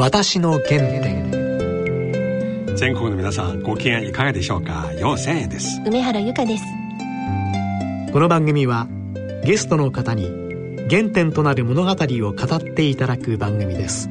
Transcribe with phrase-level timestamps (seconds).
[0.00, 1.28] 私の原点。
[2.76, 4.92] 全国の皆さんご機嫌いかがでしょうか？
[4.92, 5.82] 陽千円です。
[5.84, 6.62] 梅原由香です。
[8.12, 8.86] この番組は
[9.44, 10.30] ゲストの方に
[10.88, 14.08] 原点となる物語を語っていただく番組です。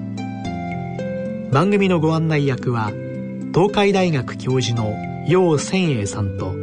[1.53, 2.91] 番組のご案内役は
[3.53, 4.93] 東海大学教授の
[5.29, 6.53] 楊千栄さんと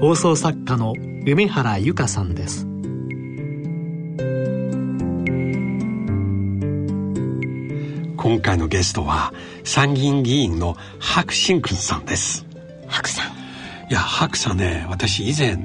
[0.00, 0.92] 放送作家の
[1.26, 2.68] 梅原由香さんです
[8.34, 9.32] 今回のゲストは
[9.62, 12.44] 参議院議員の白真君さんです。
[12.88, 13.30] 白さん。
[13.88, 15.56] いや白さんね私以前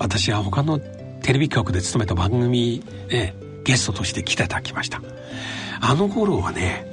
[0.00, 0.80] 私は他の
[1.22, 5.00] テレビ局で勤めた番組でゲストとして来ていただきました。
[5.80, 6.90] あの頃はね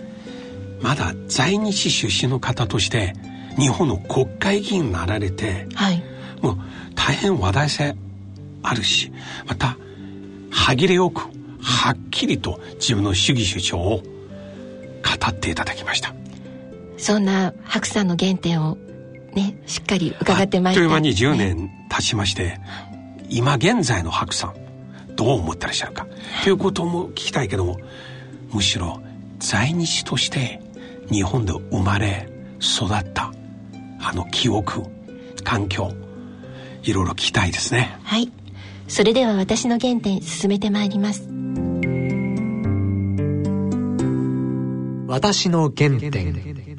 [0.80, 3.16] まだ在日出身の方として
[3.58, 6.04] 日本の国会議員になられて、はい、
[6.44, 6.58] もう
[6.94, 7.96] 大変話題性
[8.62, 9.12] あるし
[9.48, 9.76] また
[10.52, 11.22] 歯切れよく
[11.64, 14.04] はっきりと自分の主義主張を
[15.06, 16.14] 語っていただきました。
[16.98, 18.78] そんな白さんの原点を
[19.34, 20.84] ねしっかり伺ってまいりた。
[20.84, 22.62] あっという間に10年経ちまして、ね、
[23.30, 26.08] 今現在の白さんどう思ってらっしゃるか。
[26.44, 27.78] ということも聞きたいけども
[28.52, 29.02] むしろ
[29.40, 30.62] 在日として
[31.12, 33.32] 日本で生まれ育った
[34.02, 34.84] あの記憶
[35.44, 35.92] 環境
[36.84, 37.98] いろいろ聞きたいですね。
[38.04, 38.32] はい。
[38.88, 41.28] それでは私の原点進めてまいります
[45.16, 46.75] 私の原点。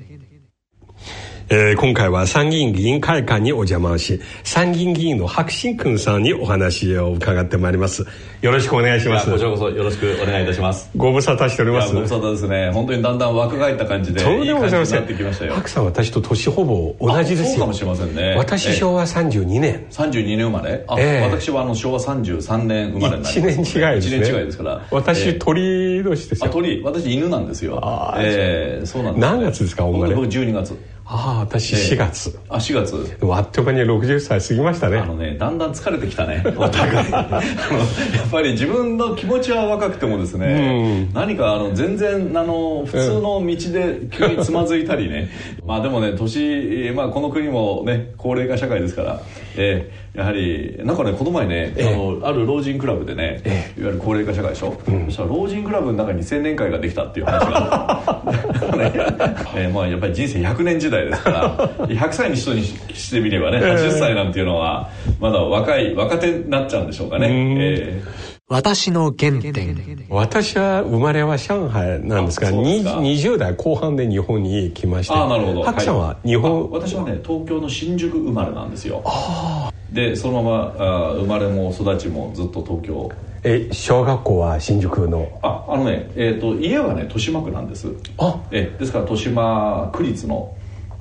[1.49, 8.05] えー、今回は参議院議員会館にお邪魔をし参議院議員の白真君さんにお話を伺ってまいります。
[8.43, 9.31] よろしくお願いします。
[9.31, 10.91] こちらこそよろしくお願いいたします。
[10.97, 11.95] ご無沙汰しております。
[11.95, 12.73] ご無沙汰ですね。
[12.73, 15.07] 本当にだんだん若返った感じでそうでもございません。
[15.07, 18.35] 白さん私と年ほぼ同じですよそうかもしれませんね。
[18.37, 19.87] 私昭和32年。
[19.93, 20.85] 32年生まれ？
[20.89, 24.17] あ、えー、私はあの昭和33年生まれになります、1年違いですね。
[24.17, 24.85] 1年違いですから。
[24.91, 26.47] 私、えー、鳥年ですよ。
[26.47, 26.83] あ鳥。
[26.83, 27.79] 私犬なんですよ。
[27.81, 30.17] あえー、そうなんです、ね、何月ですかお生まれ？
[30.17, 30.77] 僕12月
[31.09, 33.19] ああ私4月、えー、あ4月？
[33.21, 34.99] でもあっという間に60歳過ぎましたね。
[34.99, 37.11] あのねだんだん疲れてきたねお互い。
[37.13, 37.23] や
[38.27, 45.31] っぱり自分の気持ちは若くてもですね、うん、何かあの全然あの普通の道で急につまずいたりね、
[45.65, 49.21] まあでもね年、まあ、この国もね高齢化社会ですから、
[49.57, 58.23] えーやはりなんかねこの前ね、えあのある老人クラブでね、えいわゆる高齢化社会でしょ、うん、そしたら老人クラブの中に青年会ができたっていう話が
[58.79, 58.93] ね
[59.55, 64.89] えー、まあやっぱり人生100年時代ですから 100歳に人にしてみればね80歳なんていうのは
[65.21, 70.07] まだ若い若手になっちゃうんでしょうかね、えー私の原点。
[70.09, 75.65] 私は生まれは上海なんですが20代後半で日本に来ましてあなるほど。
[75.65, 79.03] 白さんは日本、はい、私はね東京の新宿生まれなんですよ。
[79.91, 83.11] でそのままあ生まれも育ちもずっと東京。
[83.43, 85.41] え小学校は新宿の？
[85.43, 87.89] ああのね、えーと、家はね豊島区なんです。
[88.19, 88.41] あ。
[88.53, 90.56] えですから豊島区立の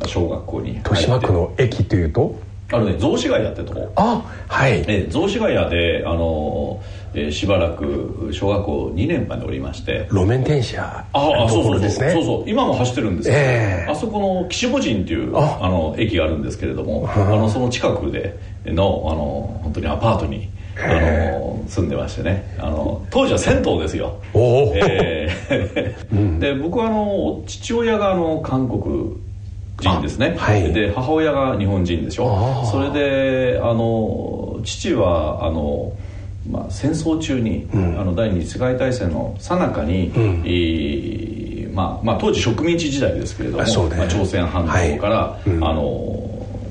[0.06, 2.36] 小学校に豊島区の駅というと？
[2.74, 3.92] あのね雑司ヶ谷ってとこ。
[3.96, 4.84] あはい。
[4.88, 10.08] え雑司ヶ谷であのーえー、しばらく小学校2年までおりまして。
[10.12, 11.90] 路面電車ああそうそうそう。
[12.12, 12.50] そうそう。
[12.50, 15.70] 今も走ってるんですよ、えー、あそこの岸母神っていうあ。
[15.70, 22.56] の駅があるんですけれどもあのその近くでのあの本当にアパートにあの住んでましてね。
[22.60, 29.18] あの当時は銭湯ですよ、えー で僕はあの父親があの韓国
[29.80, 32.66] 人ですね、はい、で母親が日本人でしょ。
[32.72, 35.94] それであの父はあの
[36.50, 45.82] まあ、戦争中に、うん、あの第二次世界大戦の最中に、うん、えー、まあまあ、当時植民地時代ですけれども、ね、まあ、朝鮮半島から、はい、あの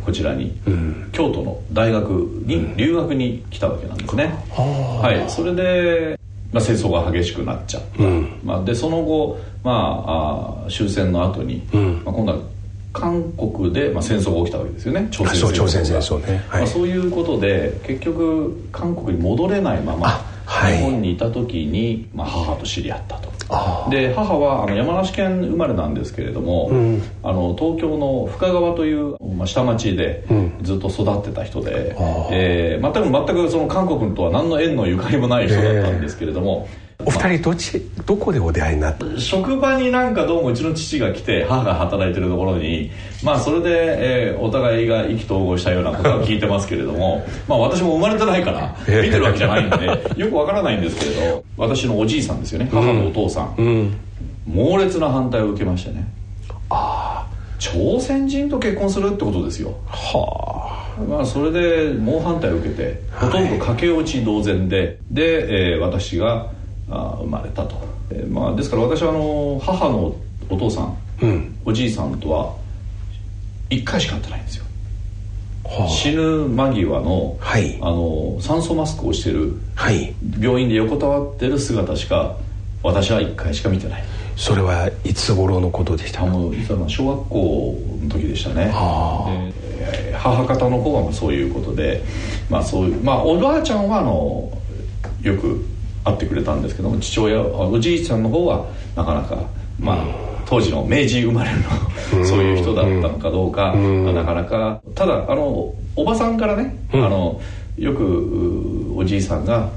[0.04, 2.10] こちらに、うん、京都の大学
[2.44, 6.18] に留学に来たわけなんですね、はい、それで、
[6.52, 8.02] まあ、戦争が激しくなっちゃった、
[8.44, 9.72] まあ、でその後、ま
[10.06, 11.66] あ、あ終戦の後に、
[12.04, 12.38] まあ、今度は
[12.94, 15.08] 韓国で、まあ、戦争が起きたわけですよね。
[15.10, 23.34] 朝鮮戦争ね、はい、まあ、そういうことで結局韓国に戻れないまま日本にいた時に、まあ、母と知り合ったと。
[23.90, 30.24] で母はあの山梨県生まれなんですけれども、うん、あの東京の深川という、まあ、下町で
[30.62, 31.94] ずっと育ってた人で、うん、
[32.30, 39.20] えー、全く全くその韓国とは何の縁のゆかりもない人だったんですけれども、えーお二人どっちどこでお出会いになった？
[39.20, 42.90] 職場になんかどうもうちの父が来て母が働いてるところに
[43.22, 49.86] まあそれで、えー、お互いが意気投合したようなことは聞いてますけれども まあ私も生まれてないから見てるわけじゃないんで
[50.16, 52.68] よくわからないんですけれど私のおじいさんですよね。
[52.70, 53.94] 母のお父さん、うん、
[54.46, 56.06] 猛烈な反対を受けましてね。
[56.70, 57.34] ああ。
[57.58, 59.74] 朝鮮人と結婚するってことですよ。
[59.86, 61.00] はあ。
[61.08, 66.46] まあそれで猛反対を受けてほとんど駆け落ち同然で、で、えー、私が
[66.90, 67.76] あ生まれたと、
[68.10, 70.14] えーまあ、ですから私はあの母の
[70.50, 72.54] お父さん、うん、おじいさんとは
[73.70, 74.64] 1回しか会ってないんですよ、
[75.64, 82.36] はあ、死ぬ間際の,、はい、あの酸素マスクをしてる、はい、病院で横たわってる姿しか
[82.82, 84.04] 私は1回しか見てない。
[84.36, 86.26] それはいつ頃のことでしたか？
[86.88, 89.30] 小学校の時でしたね、は
[90.12, 92.02] あ、母方の方はそういうことで
[92.50, 94.50] まあそういうまあおばあちゃんはあの
[95.22, 95.64] よく
[96.04, 99.36] 会ってくれたんですけども父親おじいちゃんの方はなかなか
[99.80, 100.04] まあ、
[100.46, 107.40] 当時の明治生まれのそういう人だったのかどうか、なかなかただあのおばさんからね、あの
[107.76, 109.70] よくおじいさんが、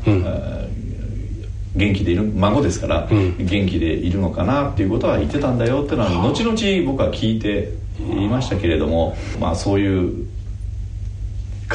[1.76, 5.58] 元気でいる孫ですから、元気でいるのかなっていうことは言ってたん。
[5.58, 10.27] だよっていうのは後々僕は聞いていましたけれどもまあそういう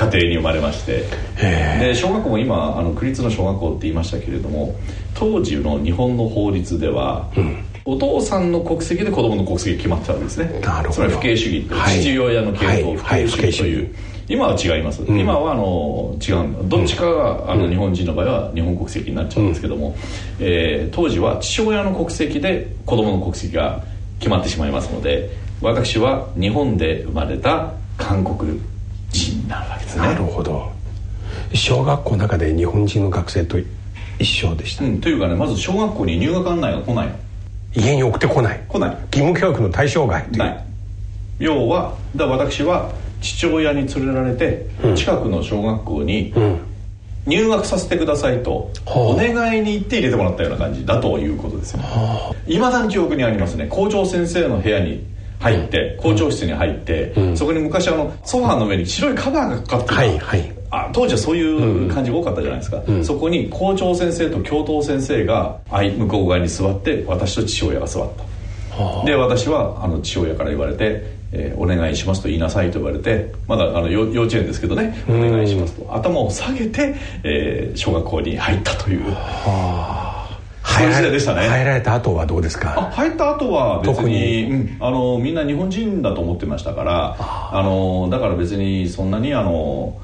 [0.06, 1.04] 家庭に生まれまして。
[1.36, 4.74] で小学校も今あの区立の小学校って言いましたけれども
[5.14, 10.60] 当時の日本の法律では、うん、お父さんの国籍で子供の国籍決まってたわけですね。
[10.60, 10.90] なるほど。
[10.90, 13.92] つまり不敬主義、はい、父親の系統、不敬主義という、はいはい、
[14.28, 16.68] 今は違います、うん、今はあの違う。
[16.68, 19.94] どっちかが、あの日本人の場合は日本国籍になっちゃうんですけども、うん、
[20.40, 23.82] えー、当時は父親の国籍で子供の国籍が
[24.18, 28.60] 決まってしまいますので私は日本で生まれた韓国
[29.10, 30.06] 人になるわけですね。
[30.06, 30.70] なるほど。
[31.54, 33.58] 小学校の中で日本人の学生と
[34.18, 37.14] 一緒でした、うん、というかねまず小学校に入学案内が来ないの。
[37.74, 38.60] 家に送ってこない。
[38.68, 38.90] 来ない。
[38.90, 40.64] 義務教育の対象外ない。
[41.38, 44.66] 要はだ私は父親に連れられて、
[44.96, 46.34] 近くの小学校に
[47.26, 51.80] 入学させてくださいとお願いに行って入れてもらったような感じだということですよ。
[52.46, 53.66] いまだに記憶にありますね。
[53.68, 55.04] 校長先生の部屋に
[55.42, 68.10] 入って校長室に入って、うん、そこに昔あのソファーの上に白いカバーがかかってた、はいはい、あ当時はそういう感じが多かったじゃないですか、うん、そこに校長先生と教頭先生が向こう側に座って私と父親が座っ
[68.70, 75.94] た、はあ、で私はあの父親から言われてえー、お願いしますと言いなさいと言われてまだあの幼稚園ですけどねお願いしますと。
[75.94, 76.94] 頭を下げて、
[77.24, 80.11] えー、小学校に入ったという、はあ
[80.82, 81.48] そういう時代でしたね。
[81.48, 82.90] 入られた後はどうですか？
[82.92, 90.00] 入った後は別に、うん、あのみんな日本人だと思ってましたからあのだから別にそんなにあの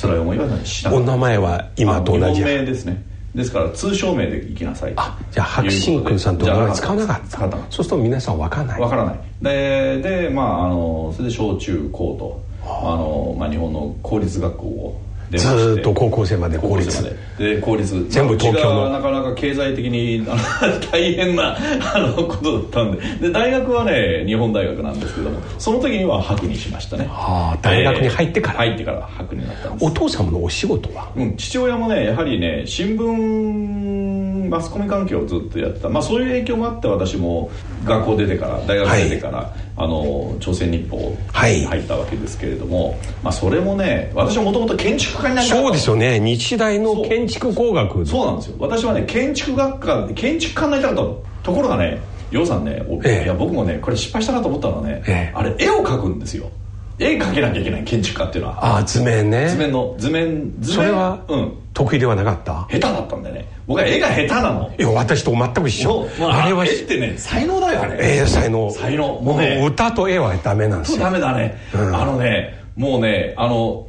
[0.00, 3.02] 辛い思いはしなお名前は今と同じ名ですね。
[3.34, 7.28] ですから通称名で行きなさいあじゃあ白真君さんと名前使わなかった。
[7.28, 7.56] 使った。
[7.56, 8.80] そうすると皆さん分からない。
[8.80, 9.20] 分からない。
[9.40, 15.00] ででまああのそれで小中高とあの、まあ、日本の公立学校を
[15.38, 17.02] ずっと高校生まで公立。
[17.38, 17.60] で。
[17.60, 18.06] 公立。
[18.08, 18.90] 全部東京の。
[18.90, 20.24] なかなか経済的に
[20.90, 21.56] 大変な
[21.94, 23.28] あのことだったんで。
[23.28, 29.84] で大学はね日本大学なんですけどもその時には白にしましたね、はあ、大学に入ってから、えー、入ってから白になったんです。
[29.84, 37.50] お父様のお仕事は、うん、父親もねやはりね新聞マスコミ関係をずっとやってた、まあ、そういう影響もあって私も
[37.84, 41.16] 学校出てから大学出てから、はい、あの朝鮮日報に
[41.64, 46.20] 入ったわけですけれども、はい、まあ、それもね私はもともと建築家になりたそうですよね。
[46.20, 48.04] 日大の建築工学。
[48.06, 48.56] そうなんですよ。
[48.58, 56.50] 私はね建築学科建築家になりたかったところがね楊さんね、ええ、いや僕もねこれ失敗したなと思ったのはね、え、あれ絵を描くんですよ。
[56.98, 58.64] 絵描けなきゃいけない建築家っていうのは。
[58.64, 59.48] ああ図面ね。
[59.48, 62.66] 図面の図面図面それは、うん、得意ではなかった？
[62.70, 63.46] 下手だったんでね。
[63.66, 64.70] 僕は絵が下手なの。
[64.78, 67.98] いや私と全く一緒、まあ、あれは絵ってね才能だよあれ。
[68.00, 68.70] ええ才能。
[68.70, 69.20] 才能。
[69.20, 70.98] もうね歌と絵はダメなんですよ。
[70.98, 73.86] ダメだね、うん、あのねもうねあの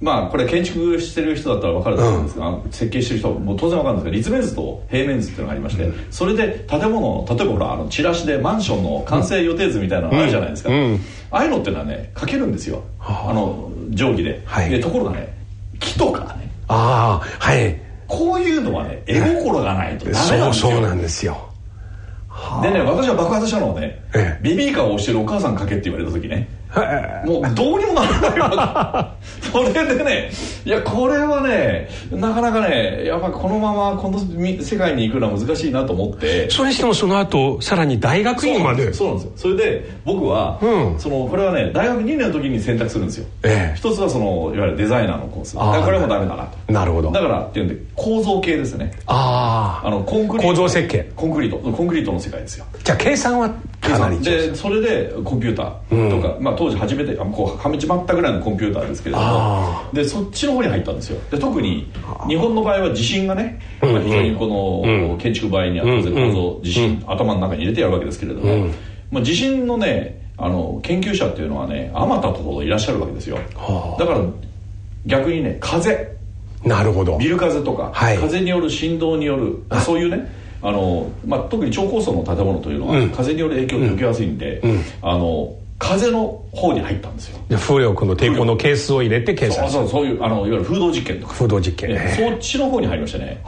[0.00, 11.00] まあこれ建築してる人だったら分かると思うんですが、うん、設計してる人もう当然分かるんですけど立面図と平面図っていうのがありまして、うん、それで建物例えばほらあのチラシでマンションの完成予定図みたいなのあるじゃないですか、うん、
[11.30, 14.42] ああいうのっていうのはね書けるんですよ、あの定規で。
[14.44, 15.34] はい、でところがね
[15.80, 17.80] 木とかねああはい。
[18.06, 20.70] こういうのはね絵心がないとダメなんですよ。
[20.70, 21.52] そうなんですよ。
[22.62, 26.48] でね私は爆発したのはね、ええ、ベビーカーを押してるお母さんかけって言われた時ね
[27.24, 30.30] もうどうにもならない それでね
[30.64, 36.50] いやこれはねなかなかねやっぱこのままこの世界に行くのは難しいなと思って。
[36.50, 38.92] それにしてもその後さらに大学院まで。
[38.92, 39.32] そうなんですよ。
[39.36, 45.56] それで僕は、うん、そのこれはね大学2年の時に選択するんですよ、ええ、一つはそのいわゆるデザイナーのコース。
[45.56, 47.12] これもダメだなとなるほど。
[47.12, 48.90] だからっていうんで構造系ですね。
[49.06, 50.48] あああのコンクリート。
[50.48, 51.10] 構造設計。
[51.14, 51.58] コンクリート。
[51.58, 52.66] コンクリートの世界ですよ。
[52.82, 53.48] じゃあ計算は
[53.80, 59.80] かなりでそれでコンピューターとか、うん、まあ、当時初めてこうはめちまったぐらいのコンピューターですけれども。
[59.92, 61.20] でそっちの方に入ったんですよ。
[61.30, 61.88] で特に
[62.26, 68.68] 日本の場合は地震がね、まあ、非常にこの建築場合には当然構造地震、頭の中に入れてやるわけですけれども、
[69.12, 73.38] まあ、地震のねあの研究者っていうのはねあまたとほどいらっしゃるわけですよ。
[73.98, 74.20] だから
[75.06, 76.15] 逆にね風
[76.64, 77.18] なるほど。
[77.18, 80.30] ビル風とか、はい、風による振動による、そういうね
[80.62, 84.62] あの、まあ、特に超高層の建物というのは、風による影響を受けやすいんで、
[85.02, 87.38] あの風の方に入ったんですよ。
[87.50, 91.34] で風力の抵抗の係数を入れて計算そうそうそういうあのいわゆる風洞実験とか。
[91.34, 93.42] 風洞実験、そっちの方に入りましたね。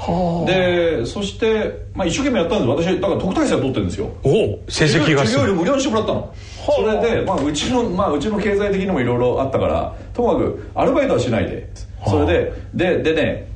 [0.47, 2.87] でそして、まあ、一生懸命やったんです。
[2.87, 4.11] 私だから特待生取ってるんですよ。
[4.23, 6.35] おお成績が授業料無料にしてもらったの。
[6.77, 11.67] それで、まあ、うちの、まあ、うちの経済的にもいろいろあったからともかくアルバイトはしないで
[12.07, 13.49] それででで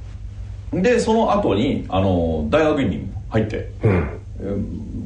[0.72, 4.22] ねでその後にあの大学院に入って、うん。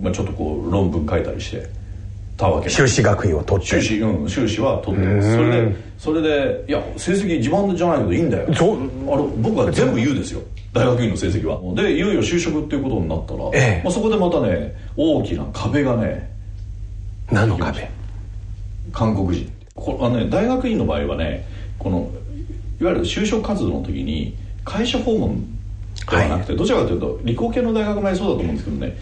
[0.02, 1.68] まあ、ちょっとこう論文書いたりして
[2.36, 2.68] たわけ。
[2.68, 3.80] 修士学位を取って。
[3.80, 5.22] 修士うん修士は取って。
[5.22, 8.54] それでそれでいや成績自慢じゃないけどいいんだよ。
[8.54, 8.78] そう。
[9.12, 10.40] あの僕は全部言うですよ。
[10.72, 11.74] 大学院の成績は。
[11.74, 16.30] でいよいよ就職っていうことになったら、ええ、まあ、そこでまたね大きな壁がね
[17.30, 17.88] 何の壁？
[18.92, 19.50] 韓国人。
[19.74, 21.46] こあの、ね、大学院の場合はね
[21.78, 22.10] この
[22.80, 25.44] いわゆる就職活動の時に会社訪問
[26.10, 28.96] ではなくて、はい、どちらかというと理工系の大学もそうだと思うんですけどね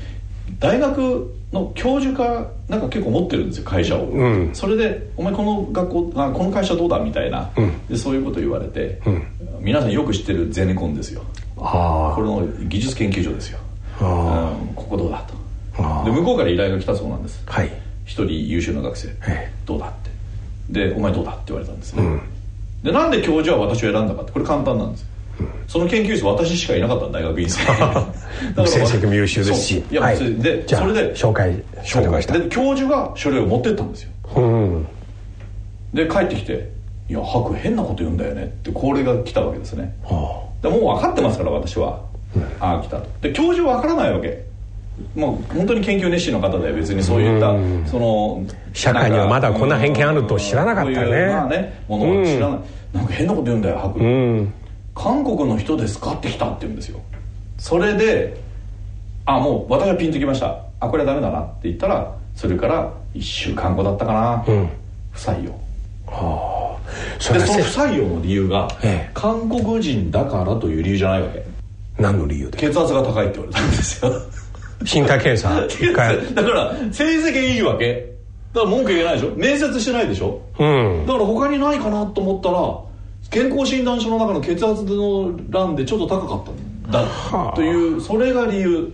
[0.59, 9.23] 大学の教授かなんか結構持ってるんですよ会社を、うん、それで「お前この学校あこの会社どうだ?」みたいな、うん、でそういうこと言われて、うん、
[9.61, 11.23] 皆さんよく知ってるゼネコンですよ。
[11.57, 13.59] これの技術研究所ですよ、
[14.01, 15.35] うん、ここどうだと。
[16.05, 17.43] で向こうから依頼が来たそうなんです。
[17.47, 17.71] はい。
[18.05, 19.09] 一人優秀な学生。
[19.65, 19.93] どうだっ
[20.69, 20.85] て。
[20.89, 22.03] で「お前どうだ?」って言われたんですね、
[22.85, 25.07] でなんで教授は私を選んだかってこれ簡単なんです
[25.67, 27.65] その研究室私しかいなかった大学院生。
[27.67, 28.05] だか
[28.57, 29.85] ら成績も優秀ですし。
[29.91, 32.39] いや、はい、でそれで紹介されました。
[32.39, 34.87] で教授が書類を持ってったんですよ、うん、
[35.93, 36.71] で帰ってきて
[37.09, 42.01] 「いや白変なこと言うんだよね」ってこれが来たわけですね、はあ、でもう分かってますから私は、
[42.37, 43.07] うん、ああ来たと。
[43.23, 44.45] で教授は分からないわけ
[45.15, 47.53] もう本当に研究熱心の方で別にそういった
[47.91, 52.61] その社会にはまだこんな偏見あると知らなかったよねまあねものを知らない、
[52.93, 54.55] なんか変なこと言うんだよ白、うん。
[54.95, 57.01] 韓国の人ですかって来たって言うんですよ。
[57.59, 58.41] それで
[59.27, 60.61] あもう私はピンときました。
[60.81, 61.43] あこれはダメだな。
[61.43, 64.69] って言ったらそれから1週間後だったかな、うん、
[65.11, 65.51] 不採用。
[66.07, 66.91] はあ。
[67.19, 71.55] そでその不採用の理由が、ええ、韓国人だからという理由じゃないわけ。
[71.99, 74.13] 何の理由で血圧が高いって言われたんですよ
[74.83, 75.49] 身体検査
[76.35, 78.13] だから成績いいわけ。
[78.53, 79.33] だから文句言えないでしょ？
[79.37, 82.79] 面接してないでしょ、うん、だから他にないかなと思ったら
[83.31, 88.93] 健康診断書の中の血圧の欄でちょっと高かったんだというそれが理由。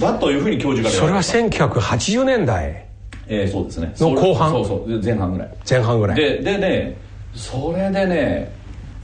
[0.00, 2.84] だというふうに教授がそれは1980年代
[3.28, 3.94] えー、そうですね。
[3.98, 4.50] の後半。
[4.50, 5.54] そうそう前半ぐらい。
[5.68, 6.16] 前半ぐらい。
[6.16, 6.96] ででね
[7.32, 8.52] それでね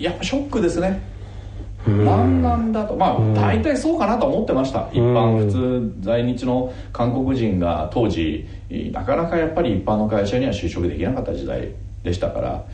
[0.01, 1.01] やっぱショックですね
[1.87, 2.95] 何なんだと。
[2.95, 4.89] まあ大体そうかなと思ってました。
[4.93, 8.47] 一般普通在日の韓国人が当時
[8.93, 11.73] なかなかやっぱり一般の会社には就職できなかった時代
[12.03, 12.65] でしたから。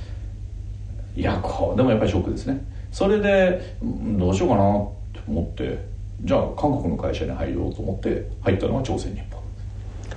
[1.17, 2.65] いやこうでもやっぱりショックですね。
[2.91, 3.77] それで
[4.19, 4.93] どうしようかなと
[5.29, 5.97] 思って。
[6.23, 9.36] じゃあ韓国の会社に入ろうと思って入ったのが朝鮮日報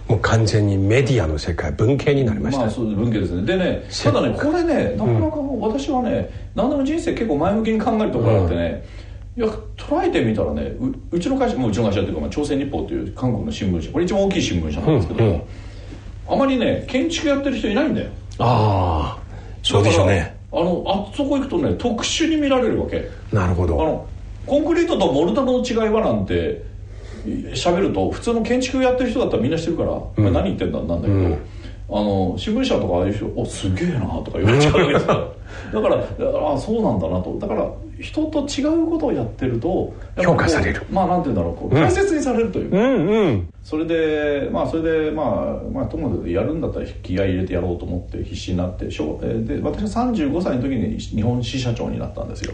[0.09, 3.43] もう完全にメディアの世界文系になりました、まあ、そう文系ですね。
[3.43, 6.09] でねただねこれねなかなか私はね、
[6.55, 8.83] うん、何でも人生結構前向きに考えるところがあってね、
[9.37, 15.41] うん、いや捉えてみたらねううちの会社もううちの会社っていうか、まあ、朝鮮日報という韓国の新聞社これ一番大きい新聞社なんですけど、うんうん、
[16.27, 18.09] あまりね建築やってる人いないんだよ。
[18.39, 19.23] ああ
[19.61, 20.35] そうでしょうね。
[20.51, 23.07] あのあそこ行くとね特殊に見られるわけ。
[23.31, 23.79] なるほど。
[23.79, 24.07] あの
[24.47, 26.67] コンクリートとモルタルの違いはなんて
[27.53, 31.37] 喋ると普通の建築やってる人だったらみんなしてるから、うん、何言ってんだなんだけど、うん。
[31.91, 35.33] あの新聞社とかああいう人「おすげえな」とか言われちゃうわけですよ
[35.73, 37.37] だからああそうなんだなと。
[37.39, 40.85] だから人と違うことをやってると評価される。
[40.89, 52.53] まあなんて言うんだろうこう大切にされるというか、うんうん、それでまあそれでまあ、まあ、ともかくやるんだったら気合い入れてやろうと思って必死になってで私は35歳の時に日本支社長になったんですよ。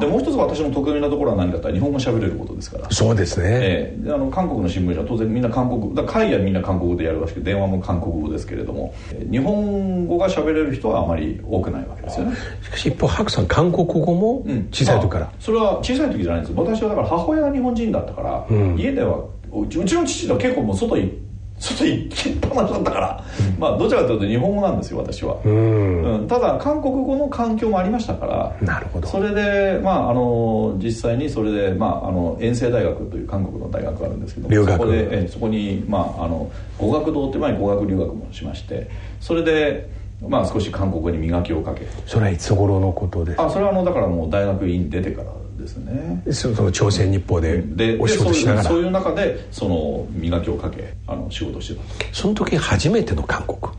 [0.00, 2.90] でもう一つ私の得意なところは何かって日本語喋れることですから。
[2.90, 8.94] そうですね、えー、あの韓国の新聞社は当然みんな韓国だ会議はみんな韓国語でやるらしく電話も韓国語ですけれども。
[9.30, 12.36] 日本語が喋れる人はあまり多くないわけですよね。
[12.62, 16.54] しかし一方白さん韓国語も小さい時から、うんそれは小さい時じゃないんです。
[16.56, 21.26] 私はだから母親が日本人だったから、うん、家ではうちの父と結構もう外に
[21.58, 29.08] 外行きっぱなしだったから、うん、まあどちらかというと日本語なんですよ私は、うん、うん、ただ韓国語の環境もありましたからなるほど。
[29.08, 34.72] それでまああの実際にそれで、まあ、あの遠征大学という韓国の大学があるんですけど留学。
[34.72, 46.22] そこでえそこに、まあ、あの語学堂って前に語学留学もしましてそれでまあ少し韓国語に磨きをかけそれはいつ頃のことですあそれはあのだからもう大学院出てからですね。
[46.32, 47.64] その朝鮮日報で
[47.98, 48.68] お仕事しながら。
[48.68, 52.14] そういう中でその磨きをかけあの仕事してた。
[52.14, 53.72] その時初めての韓国。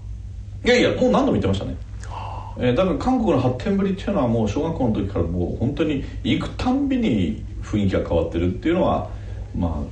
[0.66, 1.76] いやいやもう何度も言ってましたね。
[2.60, 9.10] えー、だから韓国の発展ぶりっていうのはもう小学校の時からもう本当に行くたんびに雰囲気が変わってるっていうのは
[9.56, 9.84] ま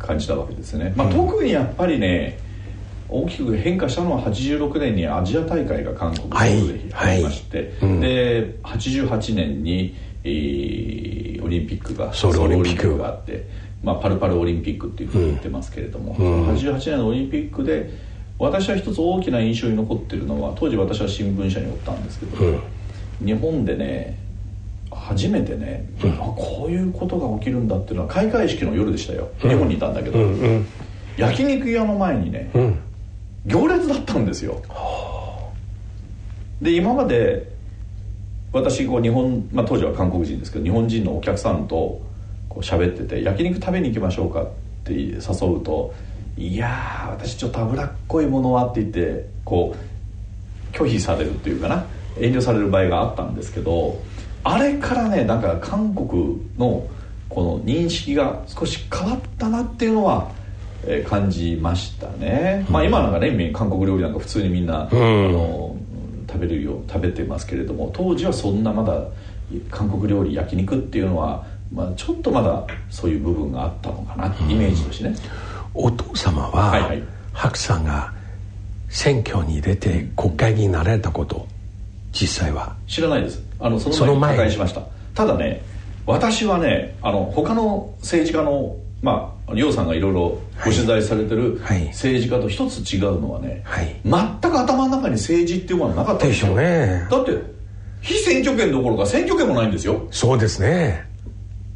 [0.00, 2.38] あ感じたわけですね、まあ、特にやっぱりね
[3.08, 6.36] 大きく変化したのは86年にアジア大会が韓国で
[6.94, 7.90] ありまして、はい。
[7.90, 9.94] はい、で88年に、
[10.24, 12.96] えー、オリンピックがソウルオリンピック。
[12.98, 13.46] があって、
[13.82, 17.90] まあ、パルパルオリンピックっていうふうに言ってますけれども、うん、88年のオリンピックで
[18.38, 24.18] 私は一つ大きな印象に残ってるのは当時私は新聞社におったんですけど、うん、日本でね
[24.90, 30.40] 初めてね、うん、あこういうことが起きるんだっていうのは開会式の夜でしたよ、日本にいたんだけど、うん。
[30.40, 30.66] うん、
[31.16, 32.50] 焼肉屋の前にね、
[33.46, 34.62] 行列だったんですよ。
[36.62, 37.52] で今まで
[38.52, 42.00] 私こう日本、まあ、当時は韓国人ですけど日本人のお客さんと
[42.48, 44.48] こう喋ってて焼肉食べに行きましょうかっ
[44.84, 45.18] て誘う
[45.62, 45.92] と
[46.38, 49.74] 「いや私ちょっと脂っこいものは」って言ってこ
[50.72, 51.84] う拒否されるっていうかな
[52.18, 54.00] 遠慮される場合があったんですけど
[54.44, 56.86] あれからねなんか韓国の
[57.28, 60.30] この認識が少し変わったなっていうのは
[60.86, 65.76] えー、感じましたね、うん、まあ今なんかね韓国料理なんか普通にみんな、うん、あの
[66.28, 69.04] 食べるよ食べてますけれども当時はそんなまだ
[69.70, 75.14] 韓国料理焼肉っていうのは、まあ、ちょっとまだそういう部分があったのかな、うん、イメージとしてね。
[75.74, 78.12] お父様は、はいはい、白さんが
[78.88, 81.46] 選挙に出て国会議員になられたこと
[82.12, 82.76] 実際は？
[82.86, 83.42] 知らないです。
[83.58, 84.82] あのその前にしました。
[85.14, 85.62] ただね
[86.06, 97.06] 私はねあの他の政治家のまあ楊さんがいろいろご取材されてる政治家と一つ違うのはね、はい、全く頭の中に政治っていうものはなかったでしょうね。
[97.10, 97.32] だって
[98.00, 100.06] 非選挙権どころか選挙権もないんですよ。
[100.10, 101.06] そうですね。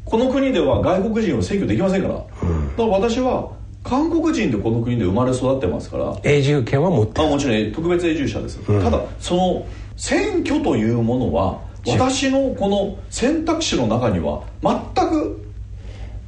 [0.05, 3.51] この国では外国人を選挙できませんから、うん、だから私は
[3.83, 6.17] 韓国人でこの国で生まれ育ってますから。
[6.23, 15.48] 永住権は持ってあもちろん特別永住者です、うん、ただその選挙というものは私のこの選択肢の中には全く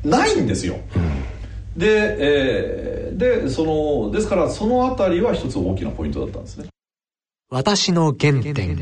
[0.03, 6.65] ないんですよ、うん、で,、えー、でそのですからその辺りは一つ大きなポイントだったんですね。
[7.53, 8.77] 私の原点。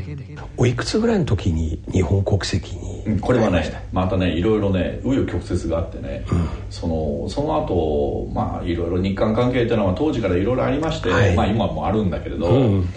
[0.56, 4.16] おいくつぐらいの時に日本国籍に、うん、これはねまた？
[4.16, 12.88] ねいろいろね紆余曲折があってね、うん、そのその後まあいろいろ日韓関係っていうのは当時からいろいろありまして、はい、まあ今もあるんだけれど、うん、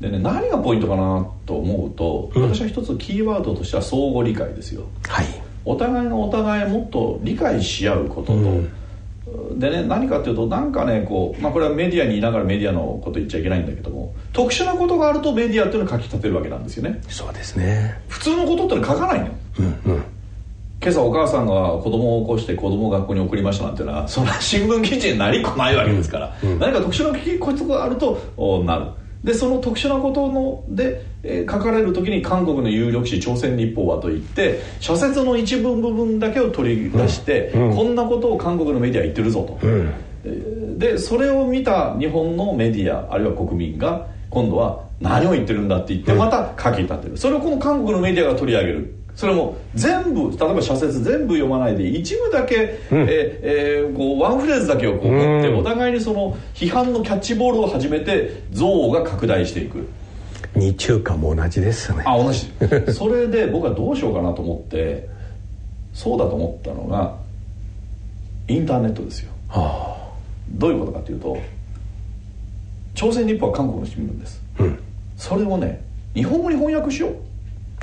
[0.00, 4.82] でね何がポイントかなと思うと、私は一つキーワードとしては相互理解ですよ。
[5.08, 5.26] はい
[5.68, 8.38] お互いのお互いもっと理解し合うことと、う
[9.54, 9.58] ん。
[9.58, 17.00] でね何かっていうとなんかねこう、まあ、これはメディアにいながらメディアのこと言っちゃいけないんだけども特殊なことがあるとメディアっていうのを書き立てるわけなんですよね。
[17.08, 18.00] そうですね。
[18.08, 20.04] 普通のことってのは書かないのよ、うんうん、
[20.80, 21.52] 今朝お母さんが
[21.82, 28.86] 子供を起こして子供を学校に送りましたなんていうのはそんな新聞記事になりっこないわけですから、うんうん、何か特殊なことがあるとなる
[29.24, 47.16] でその特殊なことので、えー、書かれる時に韓国の有力紙朝鮮日報はといって社説の一部部分だけを取り出して、うん、こんなことを韓国のメディア言ってるぞと、うん、でそれを見た日本のメディアあるいは国民が今度は何を言ってるんだって言ってまた書き立てる。
[47.16, 59.88] それをこの韓国のメディアが取り上げるそれも全部例えば社説全部読まないで一部だけ、うん、ええー、こうワンフレーズだけをこう持って、お互いにその批判のキャッチボールを始めて憎悪が拡大していく。
[60.54, 62.04] 日中華も同じですね。
[62.06, 62.46] あ同じ。
[62.94, 65.08] それで僕はどうしようかなと思って
[65.92, 67.16] そうだと思ったのが
[68.46, 70.12] インターネットですよ、はあ、
[70.50, 71.36] どういうことかというと
[72.94, 74.78] 朝鮮日報は韓国の新聞です、うん、
[75.16, 75.82] それをね
[76.14, 77.14] 日本語に翻訳しよう。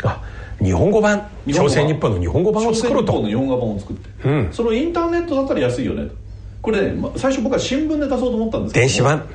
[0.04, 0.22] あ
[0.62, 1.28] 日本語版。
[1.48, 3.14] 朝鮮日報の日本語版を作ろうと。
[3.14, 6.16] 朝鮮日報の日本語版を作って、うん、そのインターネットだったら安いよねと。
[6.62, 8.86] これね、最初僕は新聞で出そうと思ったんですけど。
[8.86, 9.28] 電子版。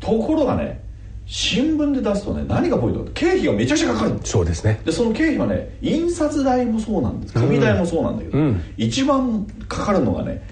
[0.00, 0.84] ところがね
[1.26, 4.80] 新聞で出すとね何がポイントか経費がめちゃくちゃかかるそうですね。
[4.84, 7.34] でその経費はね印刷代もそうなんです。
[7.34, 10.46] 紙代もそうなんだけど、うん、一番かかるのがね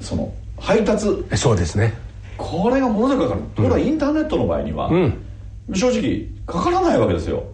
[0.00, 1.06] その配達。
[1.36, 1.94] そうですね。
[2.36, 5.24] これがものすごくかかる、ところがインターネットの場合には、うん、
[5.72, 7.44] 正直かからないわけですよ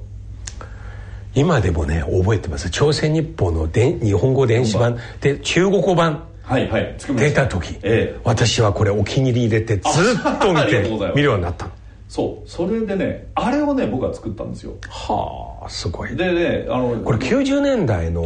[1.35, 2.69] 今でもね覚えてます。
[2.71, 4.99] 朝鮮日報ので日本語電子版。
[5.21, 6.25] で中国語版。
[6.43, 10.83] はいはい、出た時、ええ、私はこれお気に入り入れてずっと見て
[11.15, 11.69] 見るようになった
[12.09, 12.51] そう。
[12.51, 14.75] それでねあれをね僕は作ったんですよ。
[14.91, 16.15] はあすごい。
[16.15, 18.23] でねあのこれ90年代の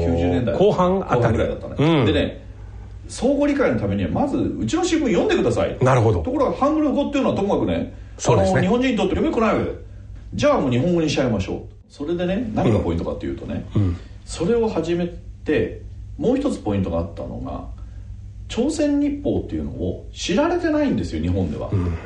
[0.59, 1.37] 後半あたり。
[1.37, 2.43] ぐらいだったね、うん、でね
[3.07, 5.77] 相互理解のためにはまずうちの新聞読んでください。
[5.81, 6.21] なるほど。
[6.21, 8.63] ところがハングル語っていうのはともかくねそうですね。
[8.63, 9.71] 日本人にとって読めくないわけ。
[9.71, 9.77] で
[10.35, 15.09] じゃあもう日本語にしちゃいましょうそれでね何がポイントかっていうとね、うん、それを始め
[15.45, 15.83] て
[16.19, 17.69] もう一つポイントがあったのが
[18.49, 21.97] 朝鮮日報っていうのを知られてないんですよ日本では、うん、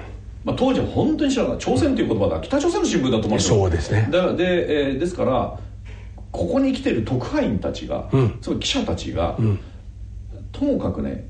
[0.45, 3.57] まあ、当時は本当に知らない朝鮮っていう言葉が北朝鮮の新聞だと思うんですよ。
[3.57, 4.09] そうですね。
[4.11, 5.59] で、えー、ですから
[6.33, 9.59] ここに来てる特派員たちが、うん、つまり記者たちが、うん、
[10.53, 11.29] ともかくね